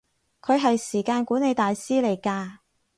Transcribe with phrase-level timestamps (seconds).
[0.41, 2.57] 佢係時間管理大師嚟㗎